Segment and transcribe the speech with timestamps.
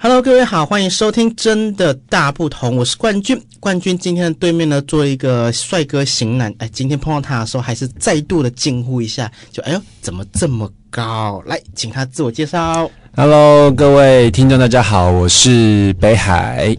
[0.00, 3.36] Hello，各位好，欢迎收听《真的大不同》，我是冠军。
[3.58, 6.54] 冠军今天的对面呢，做一个帅哥型男。
[6.58, 11.42] 哎，今天碰到他的时候，还是再度的惊呼一下，就哎呦，怎么这么高？
[11.46, 12.88] 来，请他自我介绍。
[13.16, 16.76] Hello，各位听众，大家好，我是北海。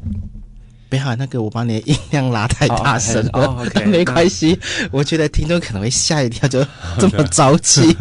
[0.88, 4.58] 北海，那个我把你的音量拉太大声了， 没关系。
[4.92, 6.66] 我觉得听众可能会吓一跳，就
[6.98, 7.94] 这么着急。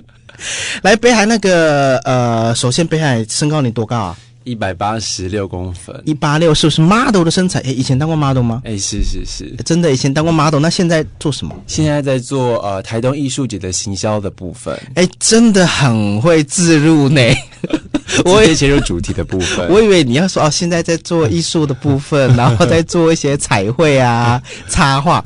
[0.80, 4.16] 来，北海，那个呃，首先北海身高你多高啊？
[4.46, 7.58] 一百八十六公分，一八六是不是 model 的身材？
[7.60, 8.62] 哎，以前当过 model 吗？
[8.64, 10.60] 哎，是是是，真的以前当过 model。
[10.60, 11.52] 那现在做什么？
[11.66, 14.80] 现在在做呃台东艺术节的行销的部分。
[14.94, 17.20] 哎，真的很会自入呢。
[18.24, 19.68] 我也切入主题的部分。
[19.70, 25.24] 我以为你要说哦，现在在做艺术的部分， 然后再做一些彩绘啊、插画。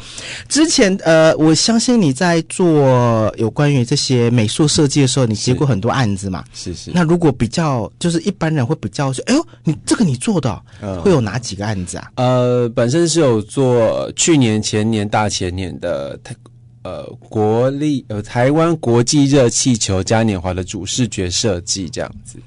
[0.49, 6.45] 之前呃，我相信你在做有关于这些美术设计的时候，你接过很多案子嘛？
[6.53, 6.91] 是是。
[6.93, 9.23] 那如果比较，就是一般人会比较说。
[9.27, 12.11] 哎呦，你这个你做的，嗯，会有哪几个案子啊？
[12.17, 16.35] 呃，本身是有做去年、前年、大前年的台
[16.83, 22.39] 呃国立呃台湾国际热气球嘉年华的主视觉设计这样子，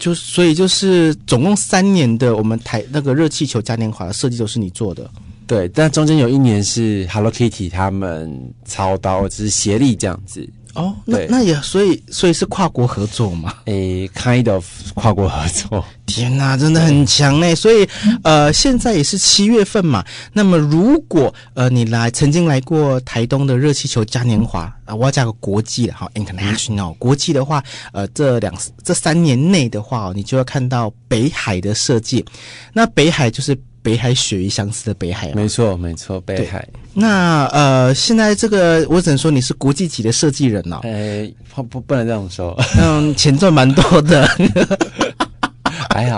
[0.00, 5.08] 就所以就是总共三年的我们台那个热气球嘉年华的设计都是你做的，
[5.46, 10.48] 对，但中间有一年是 Hello Kitty 他们操刀，只是协力这样子。
[10.74, 13.54] 哦，那那也所以所以是跨国合作嘛？
[13.64, 15.84] 诶，kind of 跨国合作。
[16.10, 17.54] 天哪，真的很强哎。
[17.54, 17.88] 所以
[18.22, 20.04] 呃，现在也是七月份嘛。
[20.32, 32.24] 那么如果呃你来曾经来过台东的热气球嘉年华啊、呃，我要加个国际的哈，international 国际的话，呃，这两这三年内的话，你就要看到北海的设计。
[32.72, 33.56] 那北海就是。
[33.82, 36.68] 北海鳕鱼相似的北海，没错没错，北海。
[36.92, 40.80] 那呃，现在这个我只能说你是国际级的设计人了。
[40.82, 44.28] 哎，不不不能这样说，嗯，钱赚蛮多的。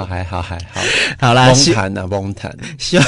[0.04, 0.80] 还好还好还
[1.18, 2.56] 好，好啦，崩谈啊崩谈。
[2.78, 3.06] 希望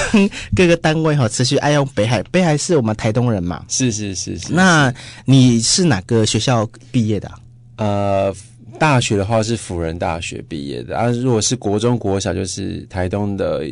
[0.54, 2.22] 各个单位哈持续爱用北海。
[2.24, 3.64] 北海是我们台东人嘛？
[3.68, 4.52] 是是是是。
[4.52, 4.92] 那
[5.24, 7.30] 你是哪个学校毕业的？
[7.76, 8.34] 呃。
[8.78, 13.62] 大学的话是辅仁大学毕业的，啊，如果是国中、国小就是台东的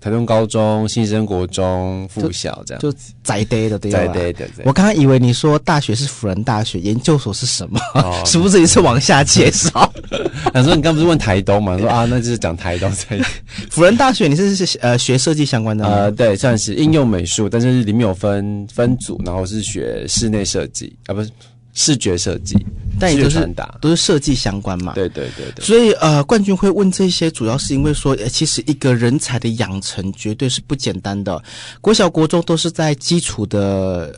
[0.00, 3.98] 台东高中、新生国中附小这样，就在地的对吧？
[3.98, 4.48] 在地的。
[4.64, 7.80] 我刚刚以为你说大学是辅仁大学，研究所是什么？
[7.94, 9.92] 哦、 是不是一次往下介绍？
[10.54, 11.78] 想说你刚不是问台东嘛？
[11.78, 12.90] 说啊，那就是讲台东。
[13.70, 15.90] 辅仁大学你是是呃学设计相关的吗？
[15.90, 21.30] 呃，对，算是应用美术，但是里面有分分组，然后是学室内设计啊，不是。
[21.72, 22.56] 视觉设计，
[23.00, 24.92] 但也都是都是设计相关嘛。
[24.92, 25.64] 对对对对。
[25.64, 31.42] 所以呃，冠军会问这些，主要是因为说，呃，其实一个人才的养成绝对是不简单的。
[31.80, 34.14] 国小、国中都是在基础的。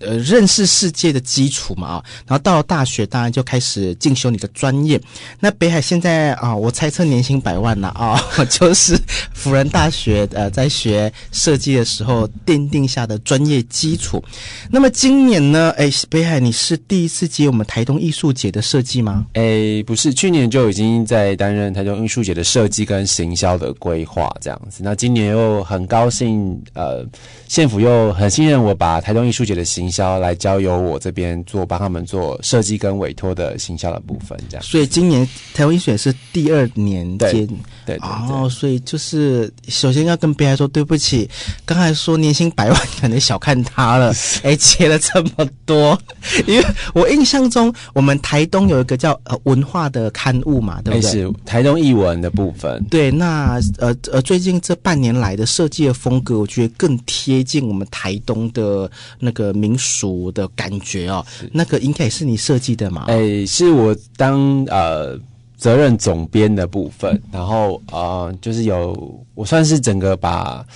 [0.00, 5.00] 呃，认识世界的基础嘛啊，然后到了大学，当然就开始进修你的专业。
[5.40, 8.98] 那北海现在啊，我猜测年薪百万了啊， 就是
[9.32, 14.22] 辅仁大学呃，在学设计的时候奠定下的专业基础。
[14.70, 19.26] 那么今年呢，哎，北海你是第一次接我们台东艺术节的设计吗？
[19.34, 24.82] 哎，不是，去年就已经在担任台东艺术节的设计跟行销的规划这样子。
[24.82, 27.04] 那今年又很高兴，呃，
[27.48, 34.62] 县府又很信任我，把台东艺术节的行行销来交由我这边做，帮他们做设计跟委托的行销的部分，这样。
[34.62, 37.56] 所以今年台湾艺术是第二年接，对对，
[37.86, 37.98] 对。
[37.98, 41.28] 哦，所以就是首先要跟别人说对不起，
[41.64, 44.14] 刚才说年薪百万，可能小看他了。
[44.44, 46.00] 哎，接了这么多，
[46.46, 51.10] 因为我印象中我们台东有一个叫呃文化的刊物嘛，对不对？
[51.10, 52.82] 是台东艺文的部分。
[52.88, 63.04] 对，那呃呃，最近这半年来的设计的风格，我觉得更贴近我们台东的那个民俗的感觉哦，那个应该也是你设计的嘛？
[63.06, 65.16] 哎、欸，是我当呃
[65.56, 70.66] 责任总编的部分，然后呃就是有我算是整个把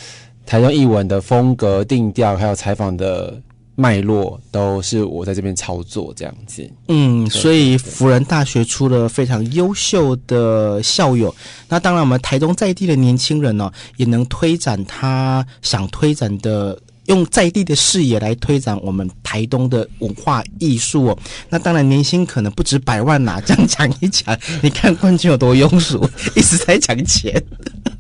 [0.47, 3.43] 台中译文的风格定调，还有采访的
[3.75, 6.71] 脉络，都是我在这边操作这样子。
[6.87, 11.35] 嗯，所以辅仁大学出了非常优秀的校友，
[11.69, 16.79] 那当然我们台中在地的年轻人呢、哦，也能推展他想推展的。
[17.07, 21.19] 用在地的视野来推展我们台东的文化艺术哦，
[21.49, 23.41] 那当然年薪可能不止百万呐。
[23.45, 27.43] 这样讲一讲，你看冠军有多庸俗，一直在讲钱。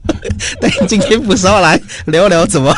[0.61, 2.73] 但今天不是要来聊聊怎么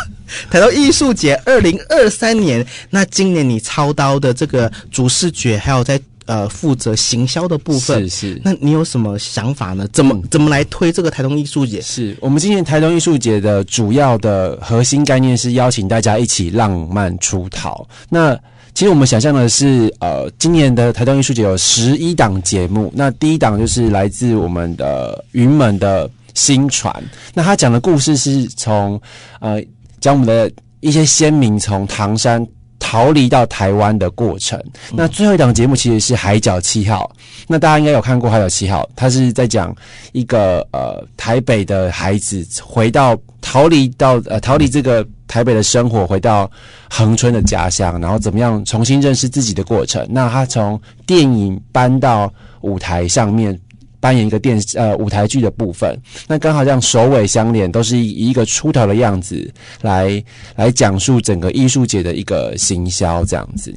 [0.50, 2.66] 谈到艺术节二零二三年？
[2.90, 8.08] 那今年你操刀的这个主视觉，还有在呃负责行销的部分。
[8.08, 9.88] 是是，那你有什么想法呢？
[9.92, 11.80] 怎么、嗯、怎么来推这个台东艺术节？
[11.80, 17.84] 是我们今年台东艺术节的主要的核心概念是邀请大家一起浪漫出逃。
[18.08, 18.38] 那
[18.72, 22.92] 其实我们想象的是，呃，今年的台东艺术节有十一档节目。
[22.94, 26.94] 那第一档就是来自我们的云门的新传，
[27.34, 29.00] 那他讲的故事是从
[29.40, 29.60] 呃
[30.00, 30.48] 讲我们的。
[30.80, 32.46] 一些先民从唐山
[32.88, 34.58] 逃离到台湾的过程。
[34.94, 37.10] 那最后一档节目其实是《海角七号》，
[37.46, 39.76] 那大家应该有看过《海角七号》，他是在讲
[40.12, 46.50] 一个呃台北的孩子回到逃离到呃逃离这个台北的生活，回到
[46.88, 50.06] 恒春的家乡，然后怎么样重新认识自己的过程。
[50.08, 52.32] 那他从电影搬到
[52.62, 53.60] 舞台上面。
[54.00, 59.50] 扮演一个电视呃舞台剧的部分，那刚好这样首尾相连，都是以一个出头的样子
[59.82, 60.22] 来
[60.56, 63.74] 来讲述整个艺术节的一个行销这样子。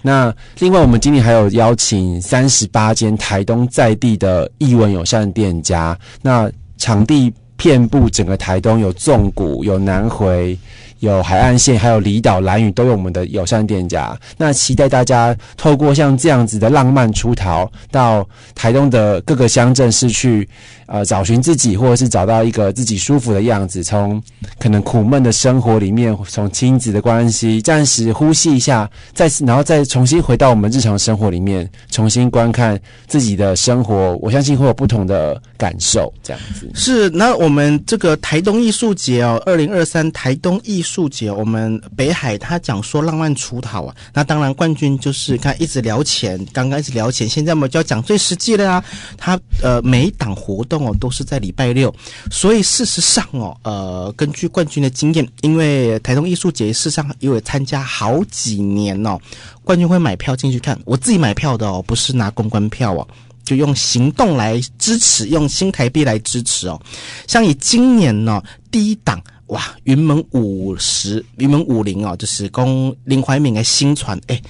[0.00, 10.56] 那另外，我们今年还有邀请三十八间台东在地的艺文友善店家，那场地遍布整个台东，有纵谷，有南回。
[11.00, 14.18] 有海岸线，还有离岛、蓝屿都有我们的友善店家。
[14.36, 20.48] 那期待大家透过像这样子的浪漫出逃，到台东的各个乡镇市去，
[20.86, 23.82] 呃，找寻自己，或者是找到一个自己舒服的样子。
[23.82, 24.22] 从
[24.58, 34.16] 可能苦闷的生活里面，从亲子的关系暂时呼吸一下，再，然后再重新回到我们日常生活里面，重新观看自己的生活。
[34.20, 36.12] 我相信会有不同的感受。
[36.22, 37.08] 这样子是。
[37.10, 48.82] 那我们这个台东艺术节哦，二零二三台东艺术节，我们北海他讲说浪漫出逃啊，那当然冠军就是看一直聊钱，刚刚一直聊钱，现在我们就要讲最实际的啊。
[49.16, 51.94] 他呃每一档活动哦都是在礼拜六，
[52.30, 59.18] 所以事实上哦呃根据冠军的经验，因为台东艺术节事实上因为参加好几年哦，
[59.62, 63.06] 冠军会买票进去看，我自己买票的哦，不是拿公关票哦，
[63.44, 66.80] 就用行动来支持，用新台币来支持哦。
[67.26, 69.22] 像以今年呢第一档。
[69.48, 74.40] 哇，云门五十，云门五零哦，就是供林怀民的新传，哎，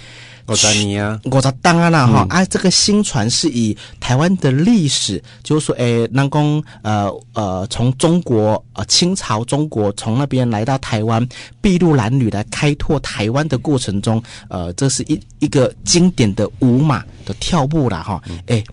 [0.47, 11.25] 我知你啊，我知当然啦哈，啊，这个新传是以台湾的历史，就是说，哎，南宫呃呃，从中国呃清朝中国从那边来到台湾，
[11.61, 18.65] 筚路蓝缕来开拓台湾的过程中，呃，这是一一个经典的舞马的跳步了哈，哎，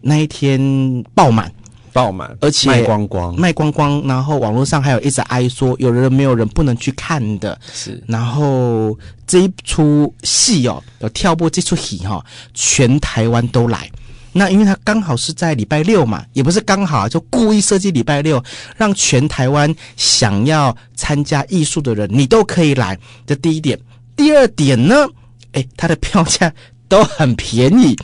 [0.00, 1.52] 那一天爆满。
[1.94, 4.02] 爆满，而且卖光光，卖光光。
[4.04, 7.58] 然后网络上还有一直哀说，有人没有人不能去看的。
[7.72, 13.88] 是，然后这一出戏哦，有跳播这出戏哈，全台湾都来。
[14.32, 18.42] 那因为他刚好是在礼拜六嘛，也不是刚好，就故意设计礼拜六，
[18.76, 22.98] 让全台湾想要参加艺术的人，你都可以来。
[23.24, 23.78] 这第一点，
[24.16, 25.06] 第二点呢，
[25.52, 26.52] 诶，它的票价
[26.88, 27.96] 都很便宜。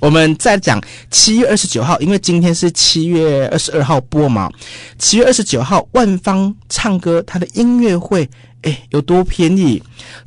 [0.00, 4.50] 我们再讲七月二十九号，因为今天是七月二十二号播嘛。
[4.98, 8.28] 七月二十九号，万芳唱歌，他的音乐会，
[8.62, 9.80] 诶，有多便宜？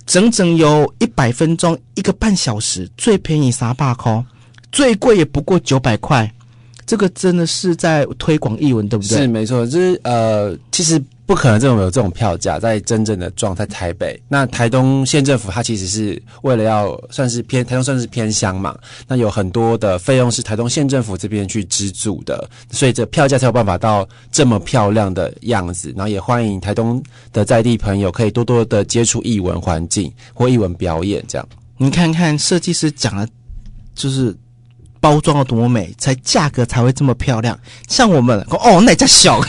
[0.06, 4.24] 整整有一百分钟，一个半小时，最便宜三百块，
[4.72, 6.32] 最贵也不过九百块。
[6.86, 9.18] 这个真的是在推广艺文，对不对？
[9.18, 11.04] 是没错，就是呃，其实。
[11.26, 13.66] 不可能这种有这种票价在真正的状态。
[13.66, 18.78] 台北那台东县政府，它其实是为了要算是偏台东算是偏乡嘛，
[19.08, 25.94] 那有很多的费用是台东县政府这边去资助的，所以这票价才有办法到这么漂亮的样子。
[25.96, 27.02] 然后也欢迎台东
[27.32, 31.24] 的在地朋友可以多多的接触艺文环境或艺文表演。
[31.28, 33.28] 这样，你看看设计师讲的，
[33.96, 34.36] 就是
[35.00, 37.58] 包装的多美，才价格才会这么漂亮。
[37.88, 39.42] 像我们哦，那家小。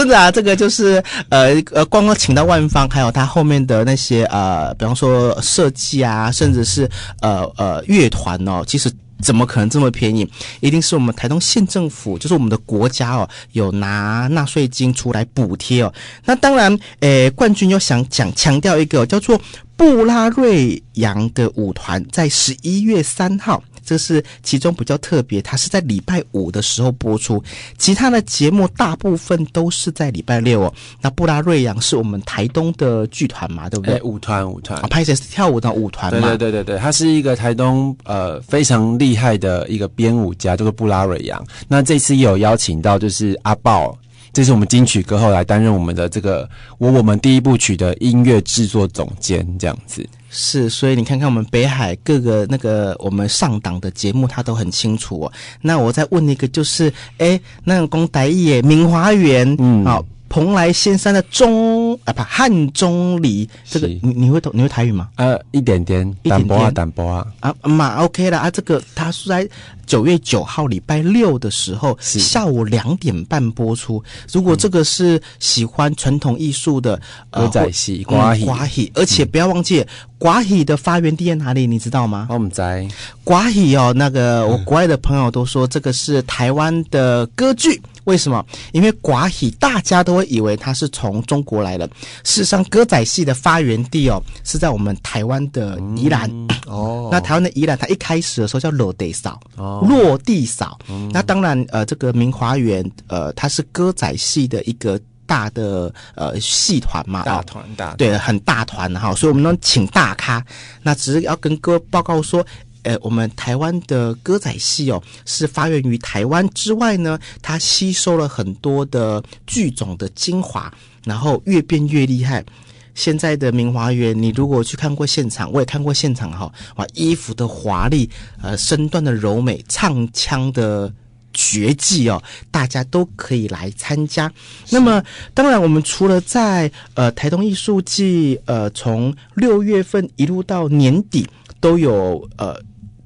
[0.00, 6.88] 真的啊，这个就是呃呃，光光请到万方，还有他后面的那些呃，比方说设计啊，甚至是
[7.20, 8.90] 呃呃乐团哦，其实
[9.20, 10.26] 怎么可能这么便宜？
[10.60, 15.92] 一定是我们台东县政府，就是我们的国家哦，有拿纳税金出来补贴哦。
[16.24, 19.38] 那当然，诶，冠军又想讲强调一个叫做
[19.76, 23.62] 布拉瑞扬的舞团，在十一月三号。
[23.90, 27.42] 这是其中比较特别，它是在礼拜五的时候播出，
[27.76, 30.72] 其他的节目大部分都是在礼拜六哦。
[31.00, 33.96] 那布拉瑞扬是我们台东的剧团嘛，对不对？
[33.96, 36.20] 欸、舞团舞团，拍摄是跳舞的舞团嘛。
[36.20, 41.44] 对对对对对，他是一个台东呃非常厉害的一个编舞家，叫做布拉瑞扬。
[41.66, 43.98] 那这次也有邀请到就是阿豹，
[44.32, 50.06] 这是我们金曲歌后来担任我们的这个我我们第一部曲的音乐制作总监这样子。
[50.32, 55.32] 是，所以你看看我们北海各个那个我们上档的节目，他都很清楚哦。
[55.60, 65.08] 那我再问一个，就是，哎，那个公台也，明华园，嗯，好，蓬莱仙山的钟啊不汉钟离，这个你你会懂你会台语吗？
[65.16, 69.46] 呃，一点点，淡薄啊，淡薄啊，啊嘛 OK 了啊，这个它是在
[69.84, 74.02] 九月九号礼拜六的时候，下午两点半播出。
[74.32, 79.84] 如果这个是喜欢传统艺术的歌仔戏，瓜戏瓜戏，而且不要忘记
[80.16, 82.28] 瓜戏的发源地在哪里，你知道吗？
[82.30, 82.86] 我们在
[83.24, 87.82] 瓜戏哦，那个我国外的朋友都说这个是台湾的歌剧。
[88.10, 88.44] 为什么？
[88.72, 91.86] 因为寡喜大家都会以为它是从中国来的。
[92.24, 97.08] 事实上，歌仔戏的发源地哦是在我们台湾的宜兰、嗯、 哦。
[97.12, 100.76] 那台湾的宜兰，它一开始的时候叫落地扫哦，落地扫。
[100.88, 109.14] 嗯、那当然，呃，这个明华园，呃，它是歌仔戏的一个大的呃戏团嘛，大团大对，很大团哈。
[109.14, 110.44] 所以我们能请大咖。
[110.82, 112.44] 那只是要跟各位报告说。
[112.82, 120.72] 呃，我们台湾的歌仔戏哦，是发源于台湾之外呢，它吸收了很多的剧种的精华，
[121.04, 122.44] 然后越变越厉害。
[122.92, 128.10] 现在的明华园，你如果去看过现场，我也看过现场哈，哇，衣服的华丽，
[128.42, 130.92] 呃，身段的柔美，唱腔的
[131.32, 132.20] 绝技哦，
[132.50, 134.30] 大家都可以来参加。
[134.70, 141.26] 那么，当然，我们除了在呃台东艺术季，呃，从六月份一路到年底
[141.60, 142.60] 都有呃。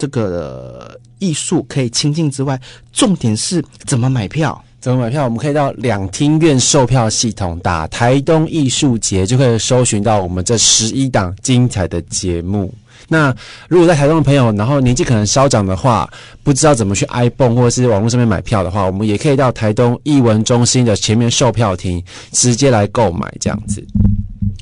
[0.05, 2.61] 这个艺术可以亲近之外，
[2.93, 4.63] 重点是怎么买票？
[4.79, 5.25] 怎么买票？
[5.25, 12.71] 我们可以到两厅院售票系统打“台东艺术节”，就可以搜寻到我们这十一档精彩的节目。
[13.09, 13.35] 那
[13.67, 16.07] 如果在台东的朋友，然后年纪可能稍长的话，
[16.43, 23.35] 不知道怎么去 iPhone 或者是网络上面买票的话，我们也可以到台东艺文中心的前面售票亭直接来购买。
[23.41, 23.83] 这样子，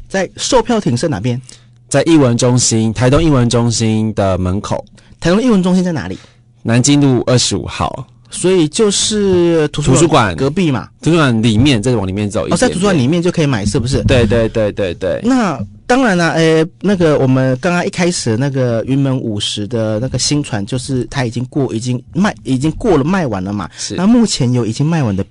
[0.09, 1.41] 在售票亭是哪边？
[1.89, 4.85] 在艺文中心，台东艺文中心的门口。
[5.23, 6.19] 台东艺文中心在哪里？
[6.65, 10.89] 南京路二十五号，所以就是图书馆隔壁嘛。
[11.01, 14.03] 图书馆里面再往里面走一点，哦，在图书馆里面就可以买，是不是？
[14.03, 15.21] 对对对对对。
[15.23, 23.71] 那当然了，诶、欸，那个我们刚刚一开始那个云门五十的那个新传，就是它已经过，已经卖，已经过了卖完了嘛。
[23.79, 23.95] 是。
[23.95, 25.25] 那目前有已经卖完的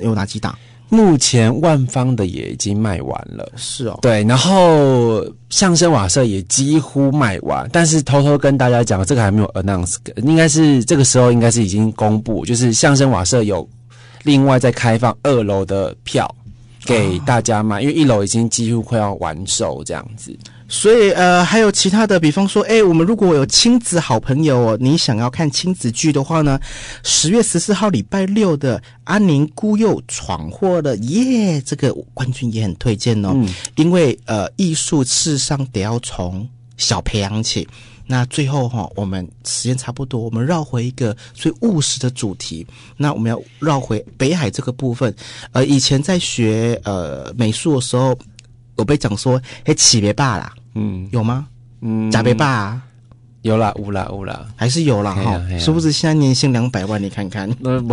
[0.00, 0.56] 有哪几档？
[0.92, 13.66] 目前万方的也已经卖完了，是哦，对，然后相声瓦舍也几乎卖完，但是偷偷跟大家讲，这个还没有 announce，应该是这个时候应该是已经公布，就是相声瓦舍有
[14.22, 16.30] 另外在开放二楼的票
[16.84, 20.36] 给大家买，因为一楼已经几乎快要完售这样子。
[20.74, 26.58] 所以，呃，还有其他的，比方说，哎，我们如果有亲子好朋友哦，你想要看亲子剧的话呢，
[27.02, 36.48] 十月十四号礼拜六的《安宁孤幼闯祸了》耶，这个冠军也很推荐哦，嗯、因为呃，艺术事实上得要从
[36.78, 37.68] 小培养起。
[38.06, 45.14] 那最后哈、哦，我们时间差不多，我们绕回一个最务实的主题，那我们要绕回北海这个部分。
[45.52, 48.18] 呃，以前在学呃美术的时候，
[48.76, 50.50] 我被讲说，哎，起别罢啦。
[50.74, 51.46] 嗯，有吗？
[51.80, 52.80] 嗯，假别霸
[53.42, 55.40] 有啦，有啦，有啦，还是有啦哈。
[55.58, 57.02] 殊不知现在年薪两百万？
[57.02, 57.92] 你看看，那不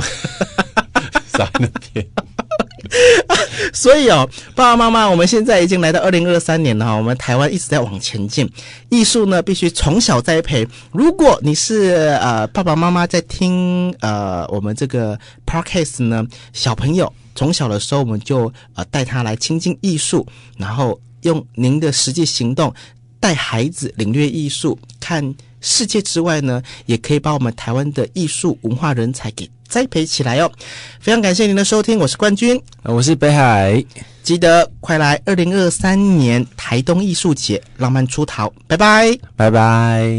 [1.34, 2.06] 傻那天。
[3.74, 6.94] 所以哦，爸爸妈妈，我们现在已经来到二零二三年了哈。
[6.94, 8.50] 我们台湾一直在往前进，
[8.90, 10.68] 艺术呢必须从小栽培。
[10.92, 20.26] 如果你是呃爸爸妈妈在听呃我们这个 podcast 呢，小朋友从小的时候我们就呃带他来亲近艺术，
[20.58, 21.00] 然后。
[21.22, 22.74] 用您的实际行动
[23.20, 30.52] 带孩子领略艺术、看世界之外呢，也可以把我们台湾的艺术文化人才给栽培起来哦。
[31.00, 33.84] 非常感谢您的收听，我是冠军，我是北海，
[34.24, 40.10] 记得快来二零二三年台东艺术节浪漫出逃，拜拜，拜拜。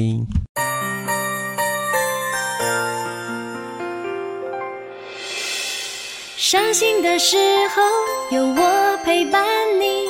[6.36, 7.36] 伤心的时
[7.74, 9.42] 候有我陪伴
[9.80, 10.09] 你。